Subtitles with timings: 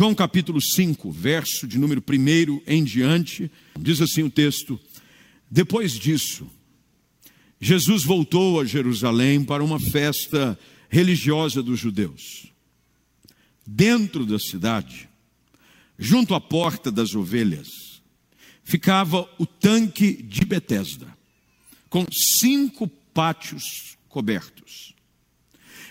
[0.00, 4.80] João capítulo 5, verso de número 1 em diante, diz assim o texto:
[5.50, 6.50] Depois disso,
[7.60, 10.58] Jesus voltou a Jerusalém para uma festa
[10.88, 12.50] religiosa dos judeus.
[13.66, 15.06] Dentro da cidade,
[15.98, 18.00] junto à porta das ovelhas,
[18.64, 21.14] ficava o tanque de Betesda,
[21.90, 24.94] com cinco pátios cobertos.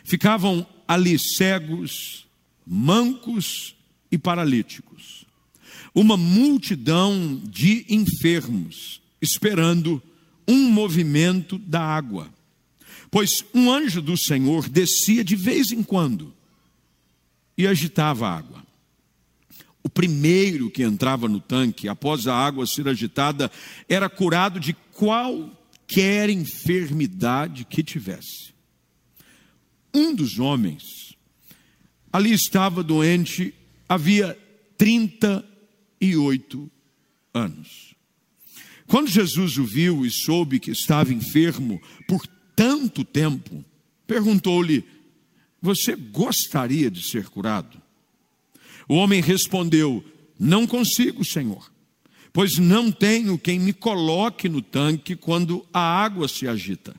[0.03, 2.27] Ficavam ali cegos,
[2.65, 3.77] mancos
[4.11, 5.25] e paralíticos.
[5.93, 10.01] Uma multidão de enfermos esperando
[10.47, 12.27] um movimento da água.
[13.11, 16.33] Pois um anjo do Senhor descia de vez em quando
[17.57, 18.63] e agitava a água.
[19.83, 23.51] O primeiro que entrava no tanque, após a água ser agitada,
[23.87, 28.53] era curado de qualquer enfermidade que tivesse.
[29.93, 31.15] Um dos homens
[32.11, 33.53] ali estava doente
[33.89, 34.37] havia
[34.77, 36.71] 38
[37.33, 37.95] anos.
[38.87, 43.65] Quando Jesus o viu e soube que estava enfermo por tanto tempo,
[44.07, 44.85] perguntou-lhe:
[45.61, 47.81] Você gostaria de ser curado?
[48.87, 50.03] O homem respondeu:
[50.39, 51.71] Não consigo, Senhor,
[52.31, 56.95] pois não tenho quem me coloque no tanque quando a água se agita.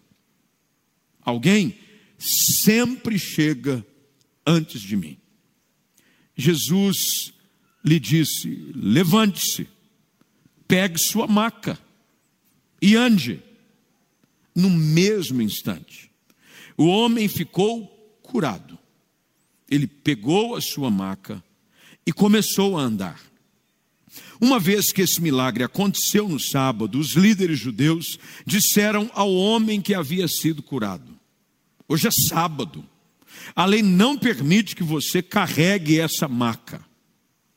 [1.23, 1.77] Alguém
[2.19, 3.85] sempre chega
[4.47, 5.19] antes de mim.
[6.37, 7.33] Jesus
[7.85, 9.69] lhe disse: Levante-se,
[10.67, 11.79] pegue sua maca
[12.81, 13.43] e ande.
[14.55, 16.11] No mesmo instante,
[16.77, 17.87] o homem ficou
[18.23, 18.79] curado.
[19.71, 21.43] Ele pegou a sua maca
[22.05, 23.21] e começou a andar.
[24.41, 29.95] Uma vez que esse milagre aconteceu no sábado, os líderes judeus disseram ao homem que
[29.95, 31.17] havia sido curado:
[31.87, 32.85] Hoje é sábado
[33.55, 36.85] a lei não permite que você carregue essa maca.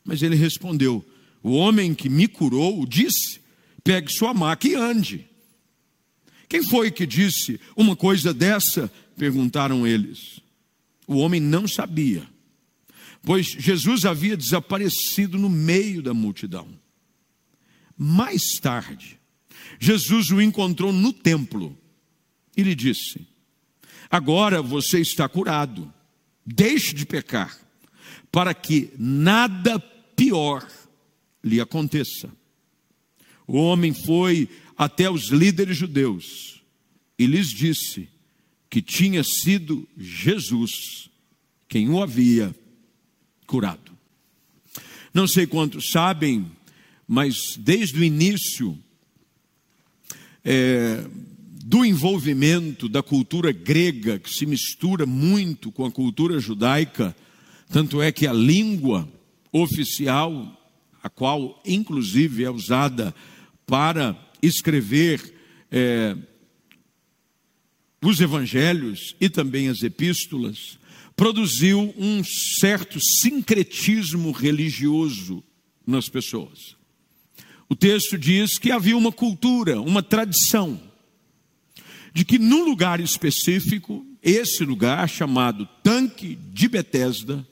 [0.04, 1.06] Mas ele respondeu:
[1.42, 3.42] O homem que me curou disse:
[3.84, 5.28] pegue sua maca e ande.
[6.48, 8.92] Quem foi que disse uma coisa dessa?
[9.18, 10.40] perguntaram eles.
[11.08, 12.28] O homem não sabia,
[13.22, 16.68] pois Jesus havia desaparecido no meio da multidão.
[17.98, 19.20] Mais tarde,
[19.80, 21.78] Jesus o encontrou no templo
[22.56, 23.28] e lhe disse:
[24.14, 25.92] Agora você está curado.
[26.46, 27.58] Deixe de pecar,
[28.32, 30.64] para que nada pior
[31.44, 32.32] lhe aconteça.
[33.48, 34.48] O homem foi
[34.78, 36.62] até os líderes judeus
[37.18, 38.08] e lhes disse
[38.70, 41.10] que tinha sido Jesus
[41.68, 42.56] quem o havia
[43.48, 43.98] curado.
[45.12, 46.52] Não sei quantos sabem,
[47.08, 48.78] mas desde o início,
[50.46, 51.04] é,
[51.66, 57.16] do envolvimento da cultura grega, que se mistura muito com a cultura judaica,
[57.70, 59.10] tanto é que a língua
[59.50, 60.62] oficial,
[61.02, 63.16] a qual inclusive é usada
[63.66, 65.34] para escrever
[65.72, 66.18] é,
[68.04, 70.78] os evangelhos e também as epístolas,
[71.16, 72.22] produziu um
[72.60, 75.42] certo sincretismo religioso
[75.88, 76.76] nas pessoas.
[77.70, 80.92] O texto diz que havia uma cultura, uma tradição,
[82.14, 87.46] de que num lugar específico, esse lugar chamado Tanque de Betesda,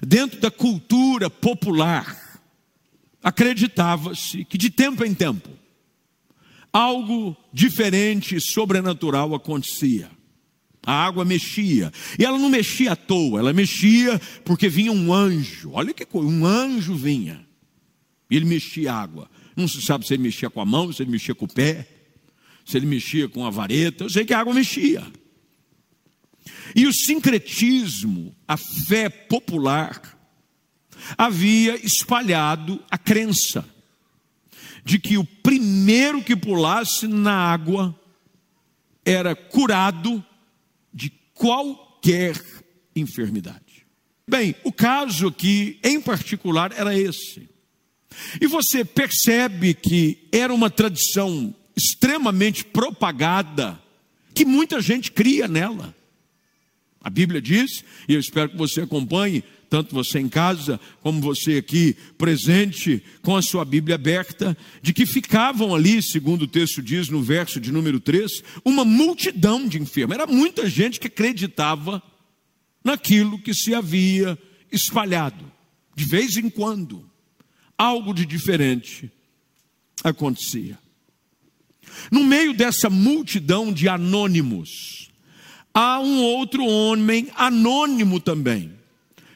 [0.00, 2.40] dentro da cultura popular,
[3.22, 5.50] acreditava-se que de tempo em tempo
[6.72, 10.10] algo diferente, sobrenatural acontecia.
[10.84, 11.90] A água mexia.
[12.18, 15.70] E ela não mexia à toa, ela mexia porque vinha um anjo.
[15.72, 17.44] Olha que coisa, um anjo vinha.
[18.30, 19.28] E ele mexia a água.
[19.56, 21.95] Não se sabe se ele mexia com a mão, se ele mexia com o pé
[22.66, 25.06] se ele mexia com a vareta, eu sei que a água mexia.
[26.74, 30.18] E o sincretismo, a fé popular,
[31.16, 33.64] havia espalhado a crença
[34.84, 37.98] de que o primeiro que pulasse na água
[39.04, 40.24] era curado
[40.92, 42.40] de qualquer
[42.96, 43.86] enfermidade.
[44.28, 47.48] Bem, o caso aqui em particular era esse.
[48.40, 53.78] E você percebe que era uma tradição extremamente propagada,
[54.34, 55.94] que muita gente cria nela.
[57.00, 61.58] A Bíblia diz, e eu espero que você acompanhe, tanto você em casa, como você
[61.58, 67.08] aqui presente, com a sua Bíblia aberta, de que ficavam ali, segundo o texto diz
[67.08, 70.14] no verso de número 3, uma multidão de enfermos.
[70.14, 72.02] Era muita gente que acreditava
[72.82, 74.38] naquilo que se havia
[74.70, 75.52] espalhado.
[75.94, 77.08] De vez em quando,
[77.76, 79.10] algo de diferente
[80.02, 80.78] acontecia.
[82.10, 85.10] No meio dessa multidão de anônimos,
[85.72, 88.72] há um outro homem anônimo também,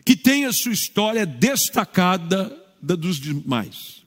[0.04, 4.00] que tem a sua história destacada da dos demais.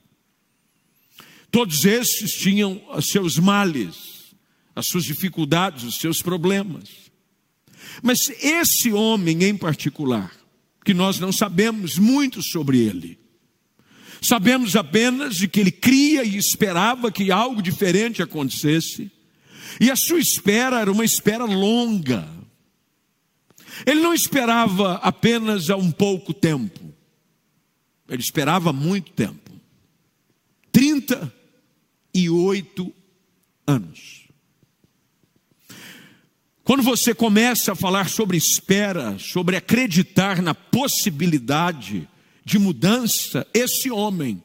[1.52, 4.34] Todos esses tinham os seus males,
[4.76, 6.90] as suas dificuldades, os seus problemas.
[8.02, 10.32] Mas esse homem em particular,
[10.84, 13.20] que nós não sabemos muito sobre ele,
[14.24, 19.12] sabemos apenas de que ele cria e esperava que algo diferente acontecesse,
[19.80, 22.28] e a sua espera era uma espera longa.
[23.86, 26.80] Ele não esperava apenas há um pouco tempo,
[28.08, 29.52] ele esperava muito tempo
[30.72, 32.94] 38
[33.68, 34.24] anos.
[36.64, 42.08] Quando você começa a falar sobre espera, sobre acreditar na possibilidade
[42.46, 44.44] de mudança, esse homem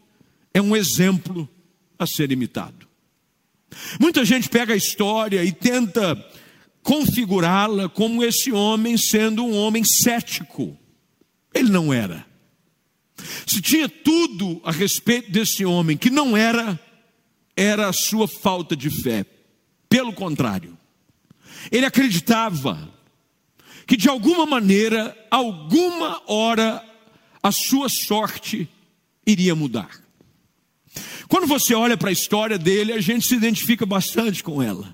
[0.54, 1.48] é um exemplo
[1.98, 2.86] a ser imitado.
[4.00, 6.16] Muita gente pega a história e tenta
[6.82, 10.76] configurá-la como esse homem sendo um homem cético.
[11.52, 12.26] Ele não era.
[13.46, 16.78] Se tinha tudo a respeito desse homem que não era,
[17.56, 19.26] era a sua falta de fé.
[19.88, 20.78] Pelo contrário,
[21.70, 22.88] ele acreditava
[23.86, 26.84] que de alguma maneira, alguma hora,
[27.42, 28.68] a sua sorte
[29.26, 29.90] iria mudar.
[31.28, 34.92] Quando você olha para a história dele, a gente se identifica bastante com ela.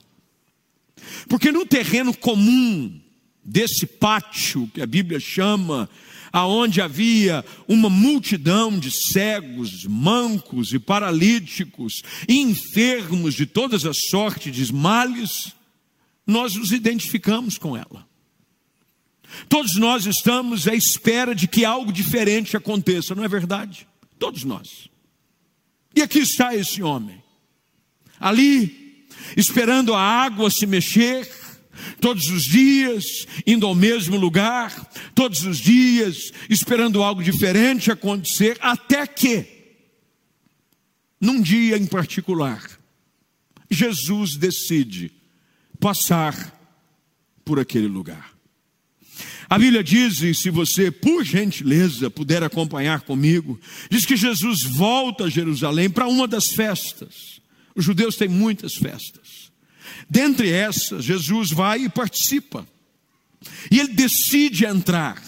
[1.28, 3.00] Porque no terreno comum
[3.44, 5.88] desse pátio que a Bíblia chama
[6.32, 14.52] aonde havia uma multidão de cegos, mancos e paralíticos, e enfermos de todas as sortes
[14.52, 15.54] de males,
[16.26, 18.04] nós nos identificamos com ela.
[19.48, 23.86] Todos nós estamos à espera de que algo diferente aconteça, não é verdade?
[24.18, 24.88] Todos nós.
[25.94, 27.22] E aqui está esse homem,
[28.18, 31.30] ali, esperando a água se mexer,
[32.00, 39.06] todos os dias, indo ao mesmo lugar, todos os dias, esperando algo diferente acontecer, até
[39.06, 39.46] que,
[41.20, 42.62] num dia em particular,
[43.70, 45.12] Jesus decide
[45.78, 46.52] passar
[47.44, 48.33] por aquele lugar.
[49.48, 53.60] A Bíblia diz, e se você, por gentileza, puder acompanhar comigo,
[53.90, 57.40] diz que Jesus volta a Jerusalém para uma das festas.
[57.74, 59.50] Os judeus têm muitas festas.
[60.08, 62.66] Dentre essas, Jesus vai e participa.
[63.70, 65.22] E ele decide entrar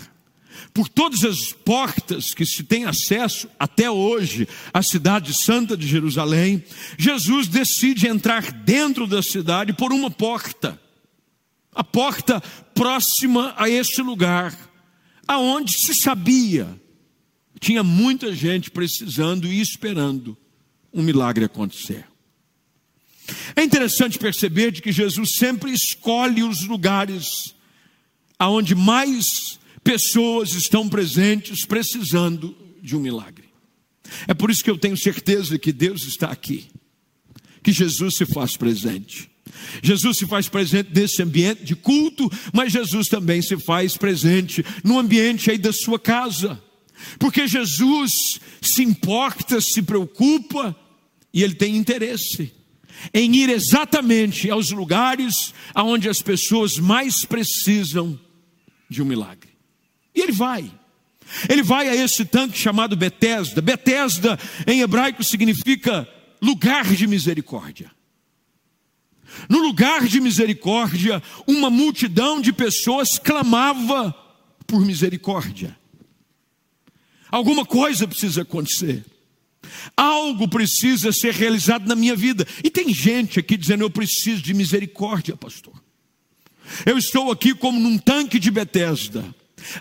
[0.73, 6.63] por todas as portas que se tem acesso até hoje à cidade santa de Jerusalém.
[6.99, 10.79] Jesus decide entrar dentro da cidade por uma porta.
[11.77, 12.41] A porta
[12.75, 14.59] próxima a este lugar,
[15.29, 16.81] aonde se sabia
[17.61, 20.37] tinha muita gente precisando e esperando
[20.93, 22.05] um milagre acontecer.
[23.55, 27.27] É interessante perceber de que Jesus sempre escolhe os lugares
[28.39, 33.49] aonde mais pessoas estão presentes precisando de um milagre.
[34.29, 36.69] É por isso que eu tenho certeza que Deus está aqui,
[37.63, 39.31] que Jesus se faz presente.
[39.83, 44.99] Jesus se faz presente nesse ambiente de culto, mas Jesus também se faz presente no
[44.99, 46.61] ambiente aí da sua casa.
[47.19, 50.75] Porque Jesus se importa, se preocupa
[51.33, 52.53] e ele tem interesse
[53.13, 58.19] em ir exatamente aos lugares aonde as pessoas mais precisam
[58.89, 59.51] de um milagre.
[60.15, 60.71] E ele vai.
[61.49, 63.61] Ele vai a esse tanque chamado Betesda.
[63.61, 66.09] Betesda em hebraico significa
[66.41, 67.91] lugar de misericórdia.
[69.49, 74.15] No lugar de misericórdia, uma multidão de pessoas clamava
[74.67, 75.77] por misericórdia.
[77.31, 79.05] Alguma coisa precisa acontecer.
[79.97, 82.47] Algo precisa ser realizado na minha vida.
[82.63, 85.75] E tem gente aqui dizendo: Eu preciso de misericórdia, pastor.
[86.85, 89.25] Eu estou aqui como num tanque de Betesda,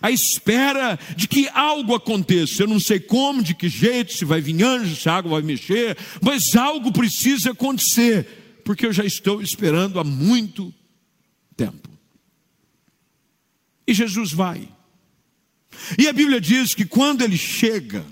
[0.02, 2.64] à espera de que algo aconteça.
[2.64, 5.42] Eu não sei como, de que jeito, se vai vir anjo, se a água vai
[5.42, 10.74] mexer, mas algo precisa acontecer, porque eu já estou esperando há muito
[11.56, 11.88] tempo.
[13.88, 14.68] E Jesus vai.
[16.00, 18.04] E a Bíblia diz que quando ele chega,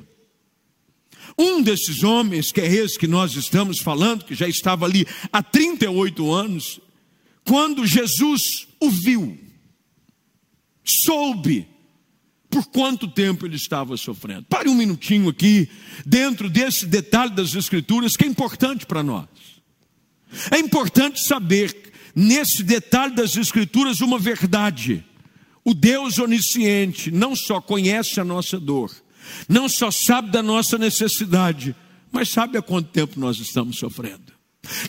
[1.36, 5.42] um desses homens, que é esse que nós estamos falando, que já estava ali há
[5.42, 6.80] 38 anos,
[7.44, 9.36] quando Jesus o viu,
[10.86, 11.68] soube
[12.48, 14.44] por quanto tempo ele estava sofrendo.
[14.44, 15.68] Pare um minutinho aqui,
[16.06, 19.53] dentro desse detalhe das Escrituras, que é importante para nós.
[20.52, 21.76] É importante saber,
[22.16, 25.04] nesse detalhe das Escrituras, uma verdade.
[25.64, 28.92] O Deus onisciente não só conhece a nossa dor,
[29.48, 31.76] não só sabe da nossa necessidade,
[32.12, 34.34] mas sabe há quanto tempo nós estamos sofrendo.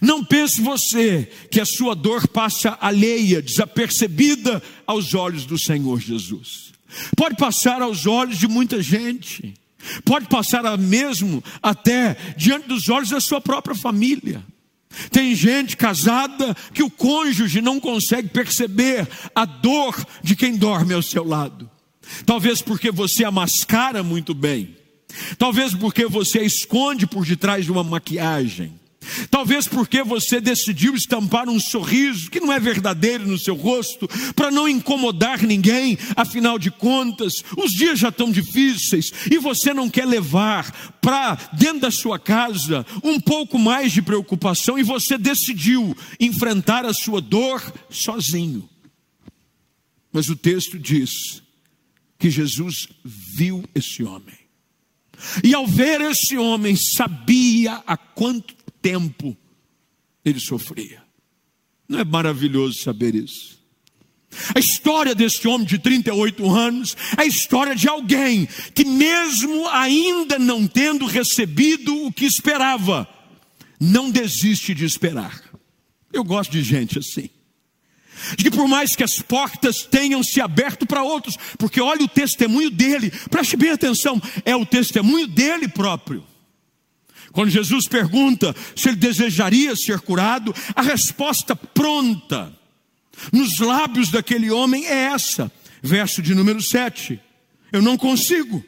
[0.00, 6.72] Não pense você que a sua dor passa alheia, desapercebida aos olhos do Senhor Jesus.
[7.16, 9.54] pode passar aos olhos de muita gente,
[10.04, 14.44] pode passar mesmo até diante dos olhos da sua própria família.
[15.10, 21.02] Tem gente casada que o cônjuge não consegue perceber a dor de quem dorme ao
[21.02, 21.70] seu lado.
[22.26, 24.76] Talvez porque você a mascara muito bem.
[25.38, 28.78] Talvez porque você a esconde por detrás de uma maquiagem.
[29.30, 34.50] Talvez porque você decidiu estampar um sorriso que não é verdadeiro no seu rosto, para
[34.50, 40.06] não incomodar ninguém, afinal de contas, os dias já estão difíceis e você não quer
[40.06, 46.84] levar para dentro da sua casa um pouco mais de preocupação e você decidiu enfrentar
[46.84, 48.68] a sua dor sozinho.
[50.12, 51.42] Mas o texto diz
[52.18, 54.44] que Jesus viu esse homem.
[55.42, 59.34] E ao ver esse homem, sabia há quanto tempo
[60.22, 61.02] ele sofria.
[61.88, 63.64] Não é maravilhoso saber isso?
[64.54, 70.38] A história desse homem de 38 anos é a história de alguém que, mesmo ainda
[70.38, 73.08] não tendo recebido o que esperava,
[73.80, 75.40] não desiste de esperar.
[76.12, 77.30] Eu gosto de gente assim.
[78.36, 82.08] De que por mais que as portas tenham se aberto para outros, porque olha o
[82.08, 86.33] testemunho dele, preste bem atenção, é o testemunho dele próprio.
[87.34, 92.56] Quando Jesus pergunta se ele desejaria ser curado, a resposta pronta
[93.32, 95.50] nos lábios daquele homem é essa,
[95.82, 97.20] verso de número 7.
[97.72, 98.64] Eu não consigo,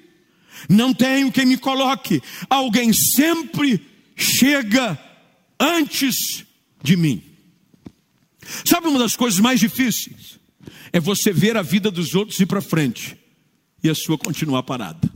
[0.68, 2.20] não tenho quem me coloque,
[2.50, 3.80] alguém sempre
[4.16, 4.98] chega
[5.60, 6.44] antes
[6.82, 7.22] de mim.
[8.64, 10.40] Sabe uma das coisas mais difíceis?
[10.92, 13.16] É você ver a vida dos outros ir para frente
[13.80, 15.08] e a sua continuar parada.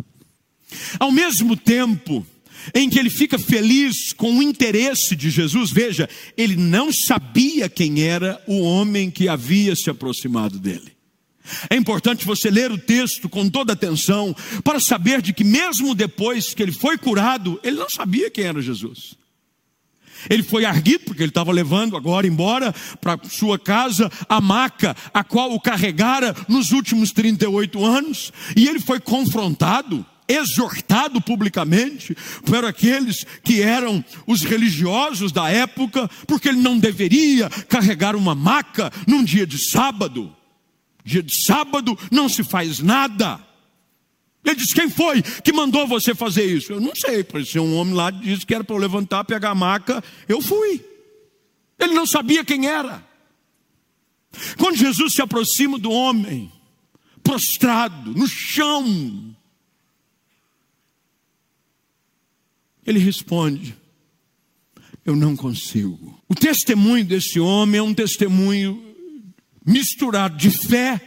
[1.01, 2.25] Ao mesmo tempo,
[2.75, 5.71] em que ele fica feliz com o interesse de Jesus.
[5.71, 10.93] Veja, ele não sabia quem era o homem que havia se aproximado dele.
[11.69, 16.55] É importante você ler o texto com toda atenção para saber de que mesmo depois
[16.55, 19.19] que ele foi curado, ele não sabia quem era Jesus.
[20.29, 25.25] Ele foi arguido porque ele estava levando agora embora para sua casa a maca a
[25.25, 33.25] qual o carregara nos últimos 38 anos, e ele foi confrontado exortado publicamente por aqueles
[33.43, 39.47] que eram os religiosos da época, porque ele não deveria carregar uma maca num dia
[39.47, 40.35] de sábado.
[41.05, 43.41] Dia de sábado não se faz nada.
[44.45, 46.73] Ele disse: Quem foi que mandou você fazer isso?
[46.73, 49.55] Eu não sei, parecia um homem lá disse que era para eu levantar, pegar a
[49.55, 50.03] maca.
[50.29, 50.85] Eu fui.
[51.79, 53.05] Ele não sabia quem era.
[54.59, 56.53] Quando Jesus se aproxima do homem,
[57.23, 59.35] prostrado, no chão,
[62.91, 63.77] Ele responde:
[65.07, 66.21] Eu não consigo.
[66.29, 68.85] O testemunho desse homem é um testemunho
[69.65, 71.01] misturado de fé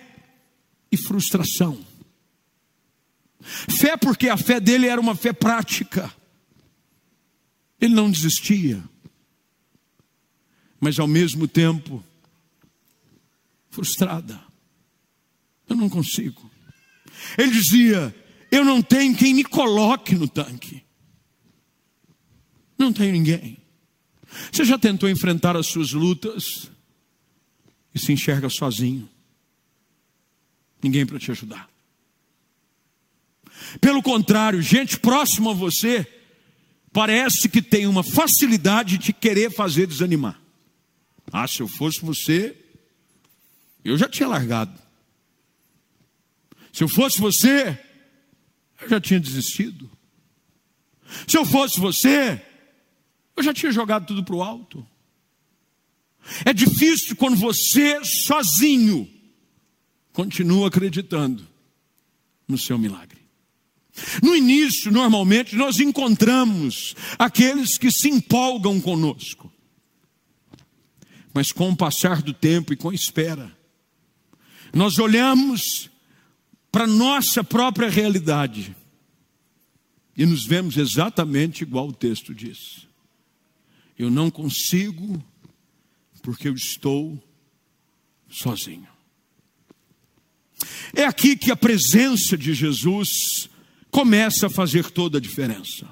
[0.89, 1.77] e frustração.
[3.41, 6.09] Fé, porque a fé dele era uma fé prática.
[7.81, 8.81] Ele não desistia,
[10.79, 12.01] mas ao mesmo tempo,
[13.69, 14.41] frustrada.
[15.67, 16.49] Eu não consigo.
[17.37, 18.15] Ele dizia:
[18.49, 20.82] Eu não tenho quem me coloque no tanque.
[22.77, 23.57] Não tem ninguém.
[24.51, 26.71] Você já tentou enfrentar as suas lutas
[27.93, 29.09] e se enxerga sozinho?
[30.81, 31.69] Ninguém para te ajudar.
[33.79, 36.05] Pelo contrário, gente próxima a você
[36.91, 40.39] parece que tem uma facilidade de querer fazer desanimar.
[41.31, 42.55] Ah, se eu fosse você,
[43.83, 44.77] eu já tinha largado.
[46.71, 47.79] Se eu fosse você,
[48.81, 49.89] eu já tinha desistido.
[51.27, 52.41] Se eu fosse você,
[53.35, 54.85] eu já tinha jogado tudo para o alto.
[56.45, 59.09] É difícil quando você sozinho
[60.11, 61.45] continua acreditando
[62.47, 63.21] no seu milagre.
[64.21, 69.51] No início, normalmente, nós encontramos aqueles que se empolgam conosco.
[71.33, 73.55] Mas com o passar do tempo e com a espera,
[74.73, 75.89] nós olhamos
[76.71, 78.75] para nossa própria realidade
[80.17, 82.87] e nos vemos exatamente igual o texto diz.
[83.97, 85.23] Eu não consigo
[86.21, 87.21] porque eu estou
[88.29, 88.87] sozinho.
[90.95, 93.49] É aqui que a presença de Jesus
[93.91, 95.87] começa a fazer toda a diferença.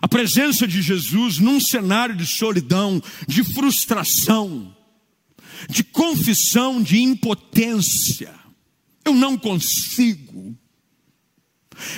[0.00, 4.74] A presença de Jesus num cenário de solidão, de frustração,
[5.68, 8.34] de confissão, de impotência.
[9.04, 10.56] Eu não consigo.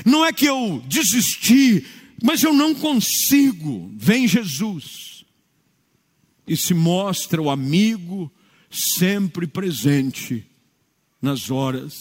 [0.05, 1.87] Não é que eu desisti
[2.23, 3.93] mas eu não consigo.
[3.97, 5.25] Vem Jesus
[6.47, 8.33] e se mostra o amigo
[8.71, 10.47] sempre presente
[11.21, 11.95] nas horas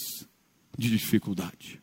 [0.76, 1.80] de dificuldade.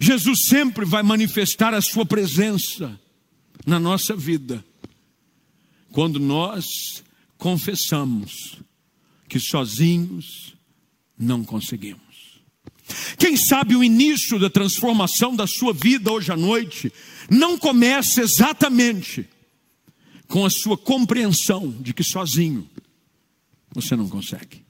[0.00, 2.98] Jesus sempre vai manifestar a Sua presença
[3.66, 4.64] na nossa vida
[5.92, 7.02] quando nós
[7.36, 8.60] confessamos
[9.28, 10.54] que sozinhos
[11.18, 12.09] não conseguimos.
[13.18, 16.92] Quem sabe o início da transformação da sua vida hoje à noite
[17.28, 19.28] não começa exatamente
[20.26, 22.68] com a sua compreensão de que sozinho
[23.72, 24.64] você não consegue.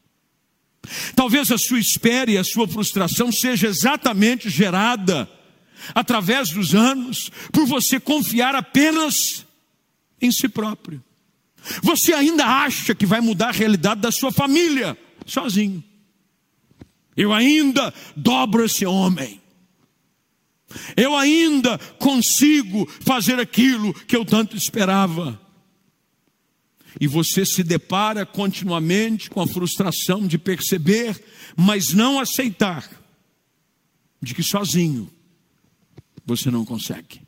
[1.14, 5.28] Talvez a sua espera e a sua frustração seja exatamente gerada
[5.94, 9.44] através dos anos por você confiar apenas
[10.20, 11.02] em si próprio.
[11.82, 14.96] Você ainda acha que vai mudar a realidade da sua família
[15.26, 15.84] sozinho.
[17.20, 19.42] Eu ainda dobro esse homem.
[20.96, 25.38] Eu ainda consigo fazer aquilo que eu tanto esperava.
[26.98, 31.22] E você se depara continuamente com a frustração de perceber,
[31.54, 32.88] mas não aceitar,
[34.22, 35.12] de que sozinho
[36.24, 37.20] você não consegue.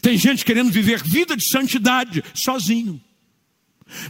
[0.00, 3.02] Tem gente querendo viver vida de santidade sozinho.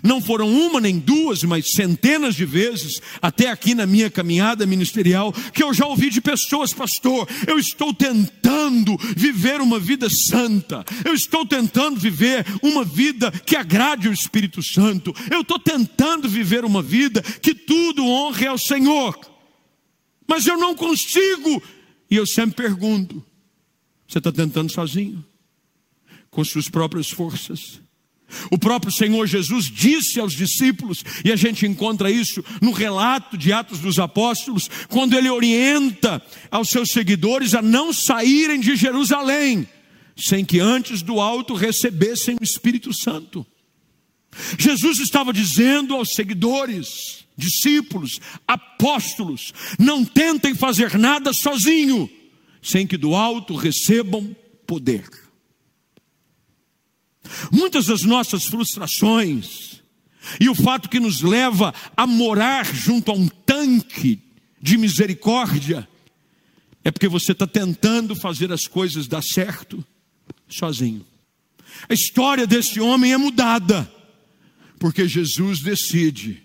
[0.03, 5.33] Não foram uma nem duas, mas centenas de vezes, até aqui na minha caminhada ministerial,
[5.53, 11.15] que eu já ouvi de pessoas, pastor, eu estou tentando viver uma vida santa, eu
[11.15, 16.83] estou tentando viver uma vida que agrade o Espírito Santo, eu estou tentando viver uma
[16.83, 19.19] vida que tudo honre ao Senhor,
[20.27, 21.63] mas eu não consigo,
[22.11, 23.25] e eu sempre pergunto:
[24.07, 25.25] você está tentando sozinho?
[26.31, 27.81] Com suas próprias forças?
[28.51, 33.53] O próprio Senhor Jesus disse aos discípulos, e a gente encontra isso no relato de
[33.53, 39.69] Atos dos Apóstolos, quando ele orienta aos seus seguidores a não saírem de Jerusalém,
[40.17, 43.47] sem que antes do alto recebessem o Espírito Santo.
[44.59, 52.09] Jesus estava dizendo aos seguidores, discípulos, apóstolos: não tentem fazer nada sozinho,
[52.63, 54.35] sem que do alto recebam
[54.67, 55.09] poder.
[57.51, 59.81] Muitas das nossas frustrações
[60.39, 64.21] e o fato que nos leva a morar junto a um tanque
[64.61, 65.89] de misericórdia
[66.85, 69.85] é porque você está tentando fazer as coisas dar certo
[70.49, 71.07] sozinho.
[71.89, 73.91] A história desse homem é mudada
[74.79, 76.43] porque Jesus decide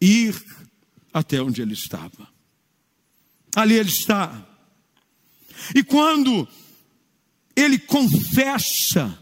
[0.00, 0.42] ir
[1.12, 2.28] até onde ele estava.
[3.54, 4.46] Ali ele está.
[5.74, 6.48] E quando
[7.54, 9.21] ele confessa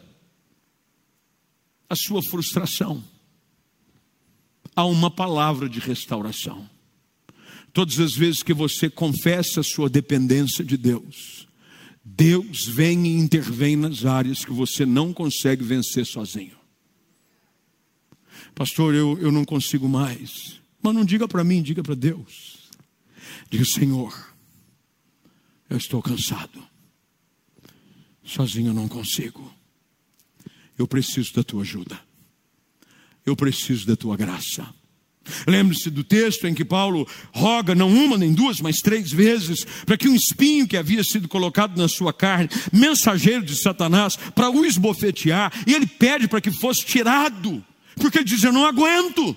[1.90, 3.04] a sua frustração
[4.76, 6.70] a uma palavra de restauração.
[7.72, 11.48] Todas as vezes que você confessa a sua dependência de Deus,
[12.04, 16.56] Deus vem e intervém nas áreas que você não consegue vencer sozinho.
[18.54, 20.60] Pastor, eu, eu não consigo mais.
[20.82, 22.70] Mas não diga para mim, diga para Deus.
[23.50, 24.34] Diga, Senhor,
[25.68, 26.62] eu estou cansado.
[28.24, 29.59] Sozinho eu não consigo.
[30.80, 32.00] Eu preciso da tua ajuda.
[33.26, 34.66] Eu preciso da tua graça.
[35.46, 39.98] Lembre-se do texto em que Paulo roga, não uma nem duas, mas três vezes, para
[39.98, 44.64] que um espinho que havia sido colocado na sua carne, mensageiro de Satanás, para o
[44.64, 47.62] esbofetear, e ele pede para que fosse tirado,
[47.96, 49.36] porque ele diz: Eu não aguento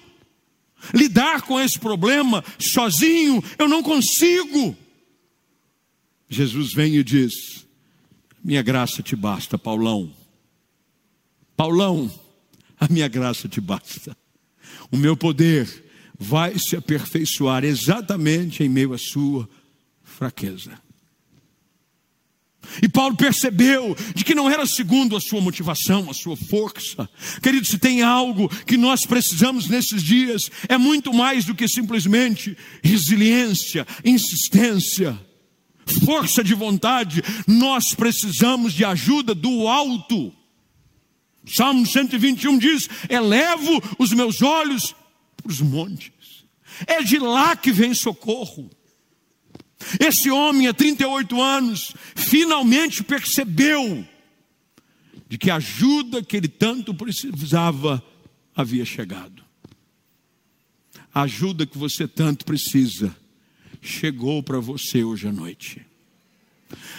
[0.93, 4.77] lidar com esse problema sozinho, eu não consigo.
[6.29, 7.33] Jesus vem e diz:
[8.41, 10.22] Minha graça te basta, Paulão.
[11.63, 12.11] Paulão,
[12.77, 14.17] a minha graça te basta.
[14.91, 15.85] O meu poder
[16.19, 19.47] vai se aperfeiçoar exatamente em meio à sua
[20.03, 20.77] fraqueza.
[22.81, 27.09] E Paulo percebeu de que não era segundo a sua motivação, a sua força.
[27.41, 32.57] Querido, se tem algo que nós precisamos nesses dias, é muito mais do que simplesmente
[32.83, 35.17] resiliência, insistência,
[36.05, 37.23] força de vontade.
[37.47, 40.42] Nós precisamos de ajuda do alto.
[41.45, 44.95] Salmo 121 diz: Elevo os meus olhos
[45.35, 46.45] para os montes,
[46.87, 48.69] é de lá que vem socorro.
[49.99, 54.07] Esse homem, há 38 anos, finalmente percebeu
[55.27, 58.03] de que a ajuda que ele tanto precisava
[58.55, 59.43] havia chegado.
[61.13, 63.15] A ajuda que você tanto precisa
[63.81, 65.85] chegou para você hoje à noite.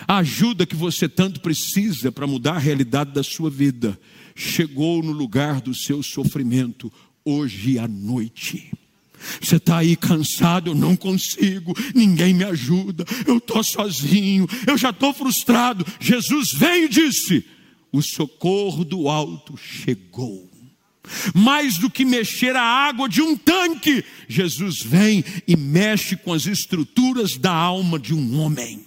[0.06, 3.98] A ajuda que você tanto precisa para mudar a realidade da sua vida
[4.34, 6.92] chegou no lugar do seu sofrimento
[7.24, 8.72] hoje à noite.
[9.40, 14.90] Você está aí cansado, eu não consigo, ninguém me ajuda, eu estou sozinho, eu já
[14.90, 15.86] estou frustrado.
[15.98, 17.44] Jesus veio e disse:
[17.90, 20.50] O socorro do alto chegou.
[21.34, 26.46] Mais do que mexer a água de um tanque, Jesus vem e mexe com as
[26.46, 28.86] estruturas da alma de um homem.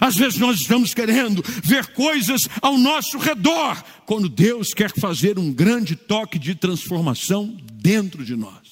[0.00, 5.52] Às vezes nós estamos querendo ver coisas ao nosso redor, quando Deus quer fazer um
[5.52, 8.62] grande toque de transformação dentro de nós.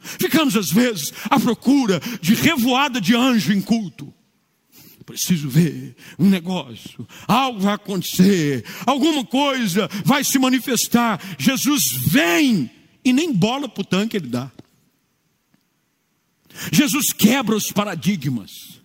[0.00, 4.12] Ficamos às vezes à procura de revoada de anjo em culto.
[5.04, 11.20] Preciso ver um negócio, algo vai acontecer, alguma coisa vai se manifestar.
[11.38, 12.68] Jesus vem
[13.04, 14.50] e nem bola para o tanque ele dá.
[16.72, 18.75] Jesus quebra os paradigmas.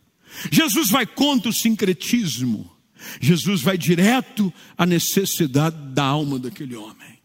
[0.51, 2.71] Jesus vai contra o sincretismo.
[3.19, 7.19] Jesus vai direto à necessidade da alma daquele homem.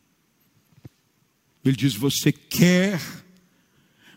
[1.64, 3.00] Ele diz: Você quer,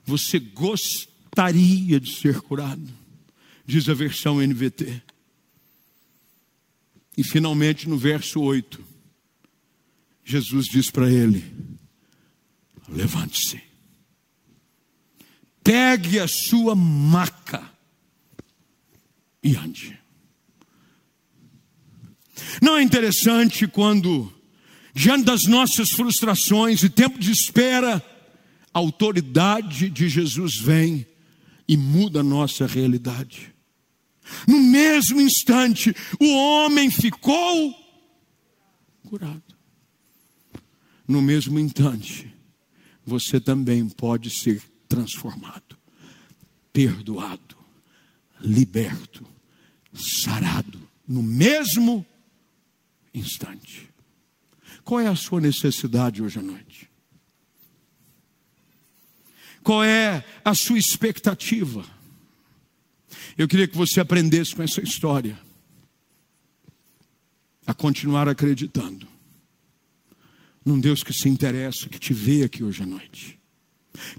[0.06, 3.00] você gostaria de ser curado
[3.70, 5.02] diz a versão NVT.
[7.16, 8.84] E finalmente no verso 8,
[10.26, 11.46] Jesus diz para ele:
[12.88, 13.62] levante-se,
[15.64, 17.70] pegue a sua maca
[19.44, 19.98] e ande.
[22.62, 24.32] Não é interessante quando,
[24.94, 28.04] diante das nossas frustrações e tempo de espera,
[28.74, 31.06] a autoridade de Jesus vem
[31.68, 33.54] e muda a nossa realidade.
[34.48, 37.76] No mesmo instante, o homem ficou
[39.08, 39.44] curado.
[41.08, 42.32] No mesmo instante,
[43.04, 45.78] você também pode ser transformado,
[46.72, 47.58] perdoado,
[48.42, 49.26] liberto,
[49.94, 52.06] sarado, no mesmo
[53.14, 53.90] instante.
[54.84, 56.90] Qual é a sua necessidade hoje à noite?
[59.64, 61.86] Qual é a sua expectativa?
[63.38, 65.40] Eu queria que você aprendesse com essa história
[67.66, 69.08] a continuar acreditando
[70.66, 73.39] num Deus que se interessa, que te vê aqui hoje à noite,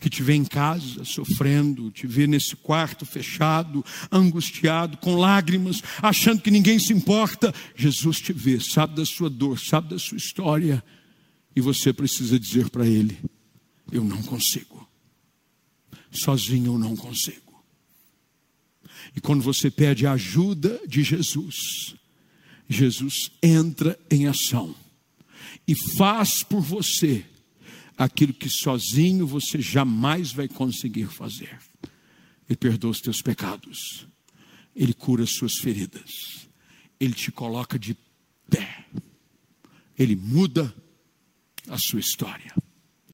[0.01, 6.43] que te vê em casa sofrendo, te vê nesse quarto fechado, angustiado, com lágrimas, achando
[6.43, 7.55] que ninguém se importa.
[7.75, 10.83] Jesus te vê, sabe da sua dor, sabe da sua história,
[11.55, 13.19] e você precisa dizer para Ele:
[13.91, 14.89] Eu não consigo,
[16.11, 17.51] sozinho eu não consigo.
[19.15, 21.95] E quando você pede a ajuda de Jesus,
[22.69, 24.75] Jesus entra em ação
[25.67, 27.25] e faz por você
[28.01, 31.61] aquilo que sozinho você jamais vai conseguir fazer.
[32.49, 34.09] Ele perdoa os teus pecados,
[34.75, 36.49] ele cura as suas feridas,
[36.99, 37.95] ele te coloca de
[38.49, 38.87] pé,
[39.99, 40.75] ele muda
[41.69, 42.55] a sua história.